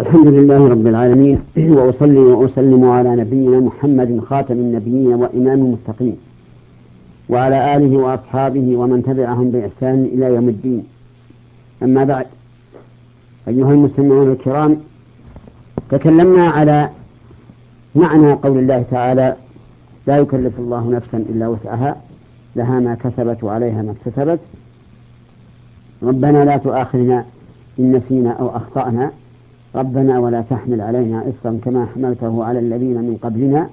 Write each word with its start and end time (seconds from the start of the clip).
الحمد 0.00 0.26
لله 0.26 0.68
رب 0.68 0.86
العالمين 0.86 1.40
وأصلي 1.56 2.18
وأسلم 2.18 2.84
على 2.84 3.16
نبينا 3.16 3.60
محمد 3.60 4.20
خاتم 4.28 4.54
النبيين 4.54 5.14
وإمام 5.14 5.58
المتقين 5.58 6.16
وعلى 7.28 7.76
آله 7.76 7.98
وأصحابه 7.98 8.76
ومن 8.76 9.02
تبعهم 9.02 9.50
بإحسان 9.50 10.04
إلى 10.14 10.26
يوم 10.34 10.48
الدين. 10.48 10.84
أما 11.82 12.04
بعد 12.04 12.26
أيها 13.48 13.72
المستمعون 13.72 14.32
الكرام 14.32 14.76
تكلمنا 15.90 16.48
على 16.48 16.90
معنى 17.94 18.32
قول 18.32 18.58
الله 18.58 18.84
تعالى 18.90 19.36
لا 20.06 20.16
يكلف 20.18 20.58
الله 20.58 20.90
نفسا 20.90 21.18
إلا 21.18 21.48
وسعها 21.48 21.96
لها 22.56 22.80
ما 22.80 22.94
كسبت 22.94 23.44
وعليها 23.44 23.82
ما 23.82 23.94
اكتسبت. 23.96 24.40
ربنا 26.02 26.44
لا 26.44 26.56
تؤاخذنا 26.56 27.24
إن 27.78 27.92
نسينا 27.92 28.30
أو 28.30 28.56
أخطأنا. 28.56 29.10
ربنا 29.74 30.18
ولا 30.18 30.40
تحمل 30.50 30.80
علينا 30.80 31.24
إصرا 31.28 31.58
كما 31.64 31.86
حملته 31.94 32.44
على 32.44 32.58
الذين 32.58 32.96
من 32.96 33.18
قبلنا. 33.22 33.68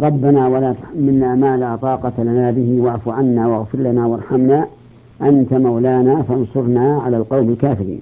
ربنا 0.00 0.48
ولا 0.48 0.72
تحملنا 0.72 1.34
ما 1.34 1.56
لا 1.56 1.76
طاقة 1.76 2.22
لنا 2.22 2.50
به 2.50 2.76
واعف 2.80 3.08
عنا 3.08 3.46
واغفر 3.46 3.78
لنا 3.78 4.06
وارحمنا. 4.06 4.66
أنت 5.22 5.52
مولانا 5.52 6.22
فانصرنا 6.22 7.00
على 7.00 7.16
القوم 7.16 7.50
الكافرين. 7.50 8.00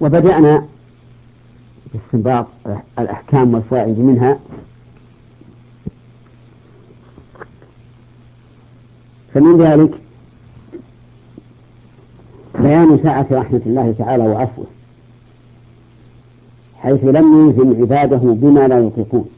وبدأنا 0.00 0.64
باستنباط 1.92 2.46
الأحكام 2.98 3.54
والفوائد 3.54 3.98
منها. 3.98 4.38
فمن 9.34 9.62
ذلك 9.62 10.03
بيان 12.74 12.98
سعة 13.02 13.26
رحمة 13.30 13.60
الله 13.66 13.94
تعالى 13.98 14.22
وعفوه 14.22 14.66
حيث 16.78 17.04
لم 17.04 17.48
يلزم 17.48 17.80
عباده 17.80 18.16
بما 18.16 18.68
لا 18.68 18.78
يطيقون. 18.78 19.28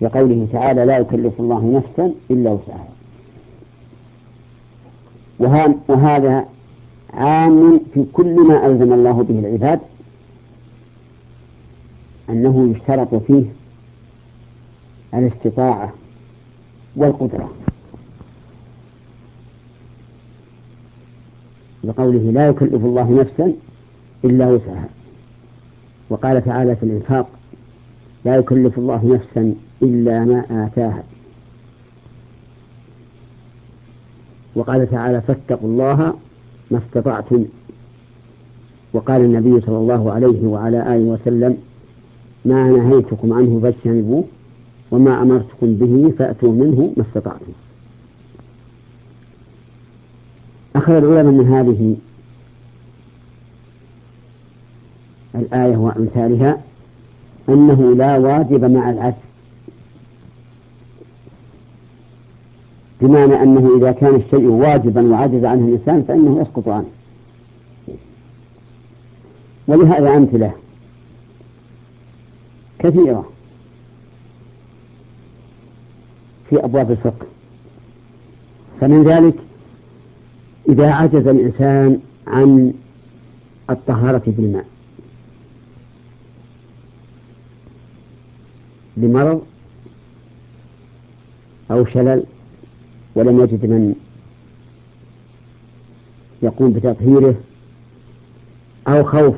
لقوله 0.00 0.48
تعالى 0.52 0.84
لا 0.84 0.98
يكلف 0.98 1.40
الله 1.40 1.82
نفسا 1.82 2.12
إلا 2.30 2.50
وسعها. 2.50 2.88
وهذا 5.88 6.44
عام 7.14 7.80
في 7.94 8.04
كل 8.12 8.46
ما 8.48 8.66
ألزم 8.66 8.92
الله 8.92 9.22
به 9.22 9.38
العباد 9.38 9.80
أنه 12.30 12.74
يشترط 12.76 13.14
فيه 13.14 13.44
الاستطاعة 15.14 15.92
والقدرة. 16.96 17.50
لقوله 21.84 22.18
لا 22.18 22.48
يكلف 22.48 22.84
الله 22.84 23.20
نفسا 23.20 23.52
إلا 24.24 24.48
وسعها. 24.48 24.88
وقال 26.10 26.44
تعالى 26.44 26.76
في 26.76 26.82
الإنفاق 26.82 27.28
لا 28.24 28.36
يكلف 28.36 28.78
الله 28.78 29.14
نفسا 29.14 29.54
إلا 29.82 30.24
ما 30.24 30.44
آتاها. 30.50 31.02
وقال 34.54 34.90
تعالى 34.90 35.20
فاتقوا 35.20 35.68
الله 35.68 36.14
ما 36.70 36.78
استطعتم. 36.78 37.44
وقال 38.92 39.20
النبي 39.20 39.60
صلى 39.60 39.78
الله 39.78 40.12
عليه 40.12 40.46
وعلى 40.46 40.96
آله 40.96 41.04
وسلم 41.04 41.56
ما 42.44 42.70
نهيتكم 42.70 43.32
عنه 43.32 43.60
فاجتنبوه 43.62 44.24
وما 44.90 45.22
أمرتكم 45.22 45.74
به 45.74 46.12
فأتوا 46.18 46.52
منه 46.52 46.92
ما 46.96 47.02
استطعتم. 47.02 47.52
أخذ 50.76 50.92
العلماء 50.92 51.32
من 51.32 51.46
هذه 51.46 51.96
الآية 55.34 55.76
وأمثالها 55.76 56.60
أنه 57.48 57.94
لا 57.94 58.18
واجب 58.18 58.64
مع 58.64 58.90
العجز 58.90 59.28
بمعنى 63.00 63.42
أنه 63.42 63.76
إذا 63.76 63.92
كان 63.92 64.14
الشيء 64.14 64.46
واجبا 64.46 65.10
وعجز 65.10 65.44
عنه 65.44 65.68
الإنسان 65.68 66.04
فإنه 66.08 66.40
يسقط 66.40 66.68
عنه. 66.68 66.88
ولهذا 69.66 70.16
أمثلة 70.16 70.52
كثيرة 72.78 73.28
في 76.50 76.64
أبواب 76.64 76.90
الفقه. 76.90 77.26
فمن 78.80 79.04
ذلك 79.04 79.34
إذا 80.68 80.90
عجز 80.92 81.26
الإنسان 81.26 82.00
عن 82.26 82.72
الطهارة 83.70 84.22
بالماء 84.26 84.64
لمرض 88.96 89.42
أو 91.70 91.86
شلل 91.86 92.22
ولم 93.14 93.40
يجد 93.40 93.66
من 93.66 93.94
يقوم 96.42 96.72
بتطهيره 96.72 97.34
أو 98.88 99.04
خوف 99.04 99.34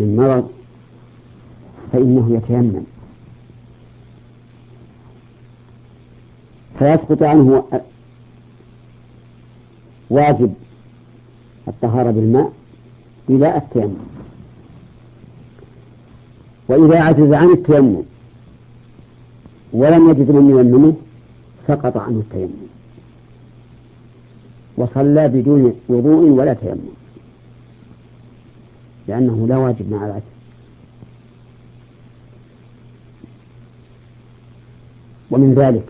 من 0.00 0.16
مرض 0.16 0.50
فإنه 1.92 2.36
يتيمم. 2.36 2.82
فيسقط 6.78 7.22
عنه 7.22 7.64
واجب 10.12 10.54
الطهارة 11.68 12.10
بالماء 12.10 12.52
إلى 13.28 13.56
التيمم. 13.56 13.94
وإذا 16.68 17.00
عجز 17.00 17.32
عن 17.32 17.50
التيمم 17.52 18.02
ولم 19.72 20.10
يجد 20.10 20.30
من 20.30 20.56
ييممه 20.56 20.94
سقط 21.68 21.96
عنه 21.96 22.18
التيمم. 22.18 22.68
وصلى 24.76 25.28
بدون 25.28 25.74
وضوء 25.88 26.30
ولا 26.30 26.54
تيمم. 26.54 26.92
لأنه 29.08 29.46
لا 29.48 29.56
واجب 29.56 29.90
مع 29.90 30.06
العجز. 30.06 30.22
ومن 35.30 35.54
ذلك 35.54 35.88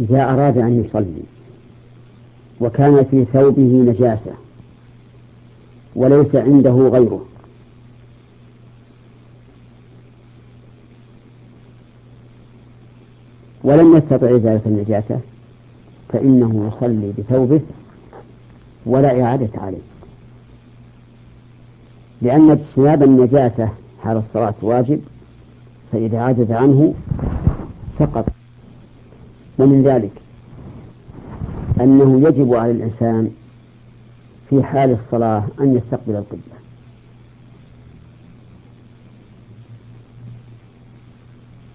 إذا 0.00 0.24
أراد 0.24 0.58
أن 0.58 0.84
يصلي 0.84 1.22
وكان 2.60 3.04
في 3.10 3.24
ثوبه 3.32 3.62
نجاسة 3.62 4.32
وليس 5.94 6.34
عنده 6.34 6.70
غيره. 6.70 7.24
ولم 13.64 13.96
يستطع 13.96 14.36
إزالة 14.36 14.60
النجاسة 14.66 15.20
فإنه 16.08 16.72
يصلي 16.76 17.12
بثوبه 17.18 17.60
ولا 18.86 19.22
إعادة 19.22 19.60
عليه. 19.60 19.78
لأن 22.22 22.50
اجتناب 22.50 23.02
النجاسة 23.02 23.68
حال 24.04 24.16
الصلاة 24.16 24.54
واجب 24.62 25.00
فإذا 25.92 26.20
عجز 26.20 26.50
عنه 26.50 26.94
سقط 27.98 28.24
ومن 29.58 29.82
ذلك 29.82 30.10
أنه 31.80 32.28
يجب 32.28 32.54
على 32.54 32.70
الإنسان 32.72 33.30
في 34.50 34.62
حال 34.62 34.96
الصلاة 35.04 35.44
أن 35.60 35.76
يستقبل 35.76 36.16
القبلة. 36.16 36.60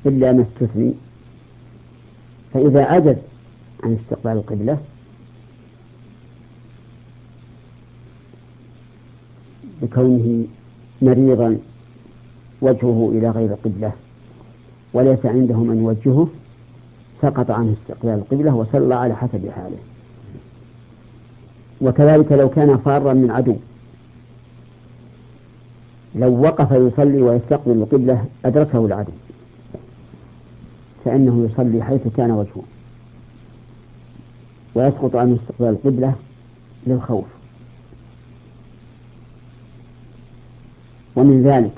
إلا 0.06 0.32
ما 0.32 0.42
استثني 0.42 0.94
فإذا 2.54 2.84
عجز 2.86 3.16
عن 3.84 3.98
استقبال 4.02 4.32
القبلة 4.32 4.78
بكونه 9.82 10.46
مريضا 11.02 11.58
وجهه 12.62 13.10
إلى 13.14 13.30
غير 13.30 13.54
قبلة 13.54 13.92
وليس 14.94 15.26
عنده 15.26 15.56
من 15.56 15.78
يوجهه 15.78 16.28
سقط 17.22 17.52
عنه 17.52 17.76
استقبال 17.82 18.14
القبلة 18.14 18.56
وصلى 18.56 18.96
على 18.96 19.16
حسب 19.16 19.50
حاله. 19.56 19.78
وكذلك 21.86 22.32
لو 22.32 22.50
كان 22.50 22.78
فارا 22.78 23.14
من 23.14 23.32
عدو. 23.32 23.56
لو 26.16 26.42
وقف 26.42 26.72
يصلي 26.72 27.22
ويستقبل 27.22 27.72
القبلة 27.72 28.26
أدركه 28.46 28.86
العدو. 28.86 29.12
فإنه 31.06 31.50
يصلي 31.52 31.84
حيث 31.84 32.02
كان 32.18 32.32
وجهه. 32.32 32.64
ويسقط 34.76 35.16
عنه 35.16 35.38
استقبال 35.42 35.70
القبلة 35.70 36.14
للخوف. 36.88 37.26
ومن 41.16 41.44
ذلك 41.44 41.76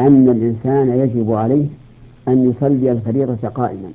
أن 0.00 0.28
الإنسان 0.28 0.98
يجب 0.98 1.32
عليه 1.32 1.66
أن 2.28 2.50
يصلي 2.50 2.92
الفريضة 2.92 3.48
قائما. 3.48 3.92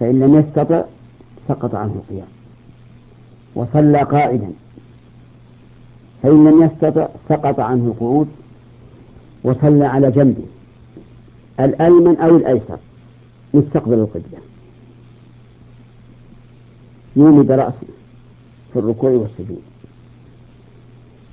فإن 0.00 0.20
لم 0.20 0.38
يستطع 0.38 0.84
سقط 1.48 1.74
عنه 1.74 1.94
القيام. 1.94 2.28
وصلى 3.54 4.02
قائدا 4.02 4.50
فإن 6.22 6.44
لم 6.44 6.62
يستطع 6.62 7.08
سقط 7.28 7.60
عنه 7.60 7.86
القعود 7.86 8.28
وصلى 9.44 9.84
على 9.84 10.10
جنبه. 10.10 10.44
الأيمن 11.60 12.16
أو 12.16 12.36
الأيسر. 12.36 12.78
مستقبل 13.54 13.94
القبلة. 13.94 14.38
يومي 17.16 17.44
برأسه 17.44 17.86
في 18.72 18.78
الركوع 18.78 19.10
والسجود. 19.10 19.62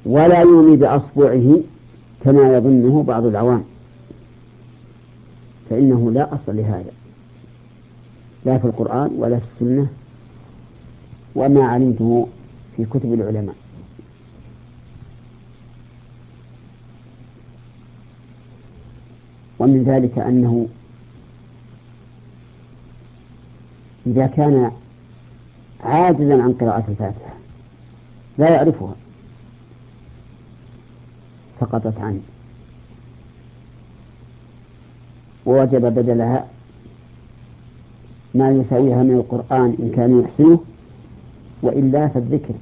ولا 0.05 0.39
يومي 0.39 0.77
بأصبعه 0.77 1.59
كما 2.23 2.57
يظنه 2.57 3.03
بعض 3.03 3.25
العوام. 3.25 3.63
فإنه 5.69 6.11
لا 6.11 6.33
أصل 6.33 6.57
لهذا. 6.57 6.91
لا 8.45 8.57
في 8.57 8.65
القرآن 8.65 9.11
ولا 9.17 9.39
في 9.39 9.45
السنة 9.55 9.87
وما 11.35 11.63
علمته 11.63 12.27
في 12.77 12.85
كتب 12.85 13.13
العلماء. 13.13 13.55
ومن 19.59 19.83
ذلك 19.83 20.17
أنه 20.17 20.67
إذا 24.07 24.27
كان 24.27 24.71
عاجزا 25.83 26.43
عن 26.43 26.53
قراءة 26.53 26.83
الفاتحة 26.87 27.33
لا 28.37 28.49
يعرفها 28.49 28.95
سقطت 31.59 31.97
عنه. 31.97 32.21
ووجب 35.45 35.81
بدلها 35.81 36.47
ما 38.35 38.51
يساويها 38.51 39.03
من 39.03 39.13
القرآن 39.13 39.75
إن 39.79 39.91
كان 39.95 40.19
يحسنه 40.21 40.59
وإلا 41.63 42.07
فالذكر. 42.07 42.53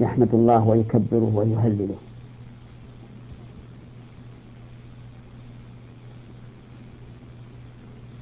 يحمد 0.00 0.28
الله 0.32 0.68
ويكبره 0.68 1.32
ويهلله. 1.34 1.96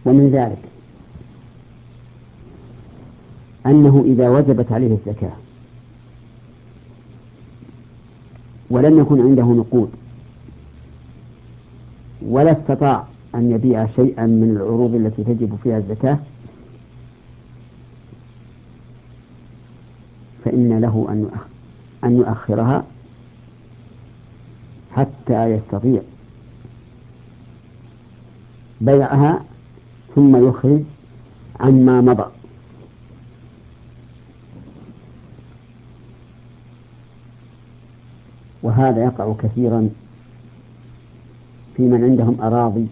ومن 0.05 0.31
ذلك 0.31 0.59
أنه 3.67 4.05
إذا 4.07 4.29
وجبت 4.29 4.73
عليه 4.73 4.97
الزكاة 5.07 5.33
ولم 8.71 8.99
يكن 8.99 9.21
عنده 9.21 9.45
نقود 9.45 9.91
ولا 12.23 12.53
استطاع 12.53 13.05
أن 13.35 13.51
يبيع 13.51 13.87
شيئا 13.97 14.27
من 14.27 14.51
العروض 14.57 14.95
التي 14.95 15.25
تجب 15.25 15.59
فيها 15.63 15.79
الزكاة 15.79 16.19
فإن 20.53 20.81
له 20.81 21.29
أن 22.05 22.17
يؤخرها 22.17 22.85
حتى 24.97 25.45
يستطيع 25.45 26.03
بيعها 28.81 29.45
ثم 30.15 30.49
يخرج 30.49 30.83
عما 31.61 32.01
مضى. 32.01 32.31
وهذا 38.63 39.05
يقع 39.05 39.35
كثيرا 39.43 39.89
في 41.77 41.83
من 41.83 42.05
عندهم 42.05 42.41
أراضي 42.41 42.87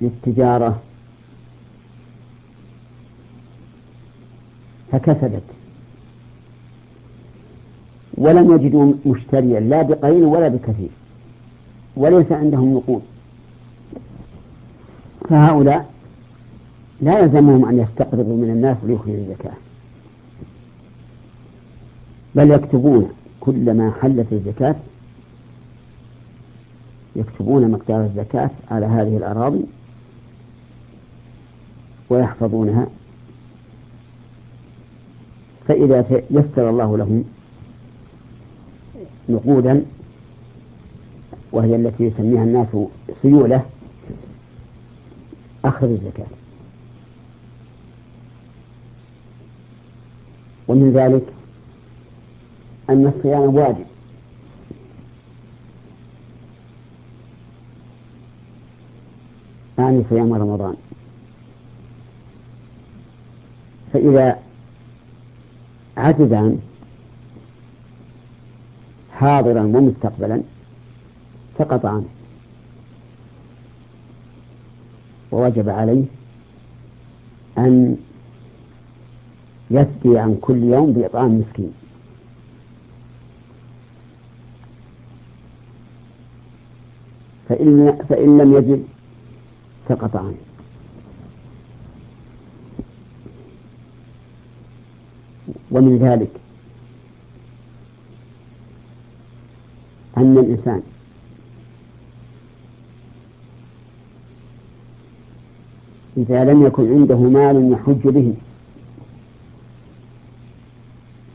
للتجارة 0.00 0.80
فكسبت. 4.92 5.42
ولم 8.14 8.54
يجدوا 8.54 8.92
مشتريا 9.06 9.60
لا 9.60 9.82
بقليل 9.82 10.24
ولا 10.24 10.48
بكثير 10.48 10.88
وليس 11.96 12.32
عندهم 12.32 12.74
نقود. 12.74 13.02
فهؤلاء 15.28 15.90
لا 17.00 17.18
يلزمهم 17.18 17.68
أن 17.68 17.78
يستقرضوا 17.78 18.36
من 18.36 18.50
الناس 18.50 18.76
ليخرجوا 18.84 19.14
الزكاة. 19.14 19.52
بل 22.34 22.50
يكتبون 22.50 23.10
كل 23.40 23.74
ما 23.74 23.92
حلت 24.02 24.26
الزكاة 24.32 24.74
يكتبون 27.16 27.70
مقدار 27.70 28.04
الزكاة 28.04 28.50
على 28.70 28.86
هذه 28.86 29.16
الأراضي 29.16 29.64
ويحفظونها 32.10 32.86
فإذا 35.68 36.22
يسر 36.30 36.70
الله 36.70 36.98
لهم 36.98 37.24
نقودا 39.28 39.84
وهي 41.52 41.76
التي 41.76 42.04
يسميها 42.04 42.42
الناس 42.42 42.68
سيولة 43.22 43.64
أخذ 45.64 45.86
الزكاة. 45.90 46.26
ومن 50.68 50.92
ذلك 50.92 51.24
أن 52.90 53.12
الصيام 53.16 53.40
واجب. 53.40 53.86
يعني 59.78 60.04
صيام 60.10 60.34
رمضان. 60.34 60.74
فإذا 63.92 64.47
عجزان 65.98 66.58
حاضرا 69.12 69.62
ومستقبلا 69.62 70.42
سقط 71.58 71.86
عنه. 71.86 72.08
ووجب 75.32 75.68
عليه 75.68 76.04
أن 77.58 77.96
يسقي 79.70 80.18
عن 80.18 80.38
كل 80.40 80.62
يوم 80.62 80.92
بإطعام 80.92 81.40
مسكين. 81.40 81.72
فإن, 87.48 87.98
فإن 88.08 88.38
لم 88.38 88.54
يجد 88.54 88.84
سقط 89.88 90.16
عنه. 90.16 90.47
ومن 95.70 95.98
ذلك 95.98 96.30
أن 100.16 100.38
الإنسان 100.38 100.82
إذا 106.16 106.44
لم 106.44 106.66
يكن 106.66 106.92
عنده 106.92 107.16
مال 107.16 107.72
يحج 107.72 108.08
به 108.08 108.34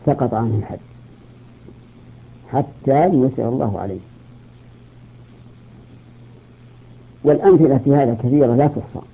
سقط 0.05 0.33
عنه 0.33 0.57
الحج 0.57 0.79
حتى 2.51 3.05
يسر 3.05 3.49
الله 3.49 3.79
عليه. 3.79 3.99
والأمثلة 7.23 7.77
في 7.77 7.95
هذا 7.95 8.13
كثيرة 8.23 8.55
لا 8.55 8.67
تحصى 8.67 9.05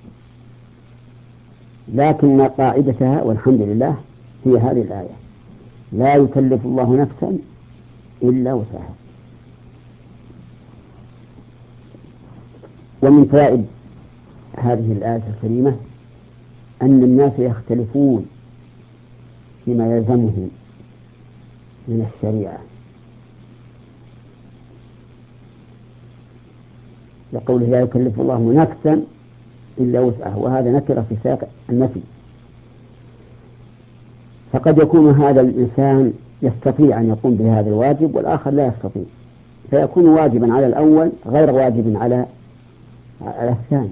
لكن 1.94 2.40
قاعدتها 2.42 3.22
والحمد 3.22 3.60
لله 3.62 3.96
هي 4.44 4.58
هذه 4.58 4.82
الآية. 4.82 5.14
لا 5.92 6.14
يكلف 6.14 6.66
الله 6.66 6.96
نفسا 6.96 7.38
إلا 8.22 8.52
وسعها. 8.52 8.94
ومن 13.02 13.24
فوائد 13.24 13.66
هذه 14.56 14.92
الآية 14.92 15.22
الكريمة 15.36 15.76
أن 16.82 17.02
الناس 17.02 17.32
يختلفون 17.38 18.26
فيما 19.64 19.96
يلزمهم 19.96 20.50
من 21.88 22.06
الشريعة. 22.14 22.58
لقوله 27.32 27.66
لا 27.66 27.80
يكلف 27.80 28.20
الله 28.20 28.52
نفسا 28.52 29.02
إلا 29.78 30.00
وسعها. 30.00 30.36
وهذا 30.36 30.72
نكرة 30.72 31.06
في 31.08 31.16
ساق 31.24 31.48
النفي. 31.70 32.00
فقد 34.52 34.78
يكون 34.78 35.10
هذا 35.10 35.40
الإنسان 35.40 36.12
يستطيع 36.42 37.00
أن 37.00 37.08
يقوم 37.08 37.34
بهذا 37.34 37.68
الواجب 37.68 38.14
والآخر 38.14 38.50
لا 38.50 38.66
يستطيع. 38.66 39.02
فيكون 39.70 40.06
واجبا 40.06 40.54
على 40.54 40.66
الأول 40.66 41.12
غير 41.26 41.50
واجب 41.50 41.96
على 41.96 42.26
على 43.22 43.50
الثاني. 43.50 43.88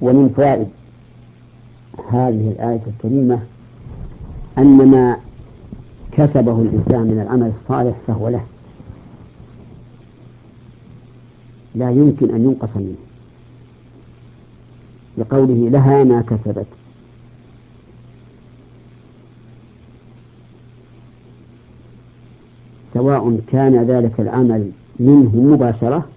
ومن 0.00 0.28
فوائد 0.36 0.68
هذه 2.12 2.48
الآية 2.50 2.80
الكريمة 2.86 3.40
أن 4.58 4.90
ما 4.90 5.16
كسبه 6.12 6.62
الإنسان 6.62 7.02
من 7.02 7.20
العمل 7.22 7.52
الصالح 7.62 7.96
فهو 8.06 8.28
له. 8.28 8.44
لا 11.74 11.90
يمكن 11.90 12.34
أن 12.34 12.44
ينقص 12.44 12.76
منه. 12.76 13.07
لقوله 15.18 15.68
لها 15.68 16.04
ما 16.04 16.22
كسبت. 16.22 16.66
سواء 22.94 23.40
كان 23.52 23.84
ذلك 23.84 24.20
العمل 24.20 24.70
منه 24.98 25.36
مباشرة 25.36 26.08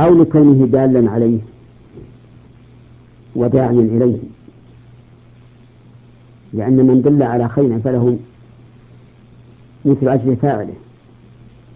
أو 0.00 0.22
لكونه 0.22 0.66
دالا 0.66 1.10
عليه 1.10 1.38
وداعيا 3.36 3.80
إليه. 3.80 4.18
لأن 6.52 6.76
من 6.76 7.02
دل 7.02 7.22
على 7.22 7.48
خير 7.48 7.80
فله 7.80 8.18
مثل 9.84 10.08
أجر 10.08 10.36
فاعله. 10.36 10.74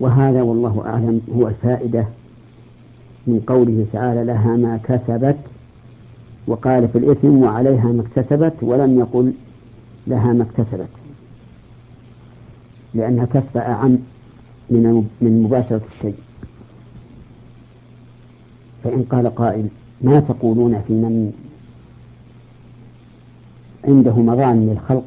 وهذا 0.00 0.42
والله 0.42 0.83
أعلم 0.87 1.21
هو 1.37 1.49
الفائدة 1.49 2.06
من 3.26 3.40
قوله 3.47 3.87
تعالى 3.92 4.25
لها 4.25 4.56
ما 4.56 4.80
كسبت. 4.85 5.37
وقال 6.47 6.89
في 6.89 6.99
الإثم 6.99 7.29
وعليها 7.29 7.85
ما 7.85 8.03
اكتسبت 8.03 8.55
ولم 8.63 8.99
يقل 8.99 9.33
لها 10.07 10.33
ما 10.33 10.43
اكتسبت. 10.43 10.89
لأن 12.95 13.25
كسب 13.25 13.57
أعم 13.57 13.99
من 14.71 15.09
من 15.21 15.43
مباشرة 15.43 15.81
الشيء. 15.97 16.15
فإن 18.85 19.03
قال 19.11 19.35
قائل 19.35 19.69
ما 20.03 20.21
تقولون 20.21 20.83
في 20.87 20.93
من 20.93 21.33
عنده 23.85 24.17
مظان 24.17 24.67
للخلق 24.67 25.05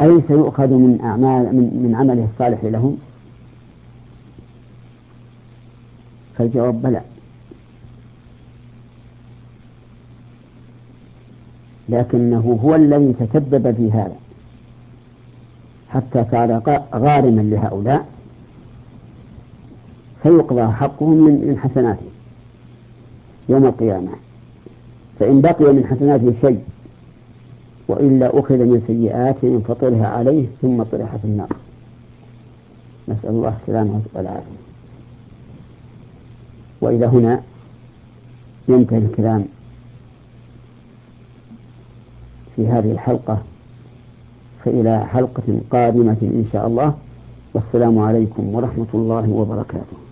أليس 0.00 0.30
يؤخذ 0.30 0.68
من 0.68 1.00
أعمال 1.04 1.56
من, 1.56 1.82
من 1.82 1.94
عمله 1.94 2.28
الصالح 2.32 2.64
له؟ 2.64 2.96
فالجواب 6.38 6.82
بلى. 6.82 7.00
لكنه 11.88 12.58
هو 12.64 12.74
الذي 12.74 13.12
تسبب 13.12 13.74
في 13.76 13.92
هذا. 13.92 14.16
حتى 15.88 16.24
صار 16.30 16.80
غارما 16.94 17.40
لهؤلاء 17.40 18.06
فيقضى 20.22 20.72
حقهم 20.72 21.24
من 21.24 21.58
حسناته 21.58 22.06
يوم 23.48 23.64
القيامة. 23.64 24.10
فإن 25.20 25.40
بقي 25.40 25.72
من 25.72 25.86
حسناته 25.86 26.34
شيء 26.40 26.64
وإلا 27.88 28.38
أخذ 28.38 28.56
من 28.56 28.82
سيئاتهم 28.86 29.60
فطرح 29.60 30.00
عليه 30.00 30.46
ثم 30.62 30.82
طرح 30.82 31.16
في 31.16 31.24
النار. 31.24 31.48
نسأل 33.08 33.30
الله 33.30 33.56
السلامة 33.62 34.00
والعافية. 34.14 34.64
وإلى 36.80 37.06
هنا 37.06 37.42
ينتهي 38.68 38.98
الكلام. 38.98 39.44
في 42.56 42.66
هذه 42.66 42.92
الحلقة 42.92 43.38
فإلى 44.64 45.06
حلقة 45.06 45.60
قادمة 45.70 46.16
إن 46.22 46.44
شاء 46.52 46.66
الله. 46.66 46.94
والسلام 47.54 47.98
عليكم 47.98 48.54
ورحمة 48.54 48.86
الله 48.94 49.30
وبركاته. 49.30 50.03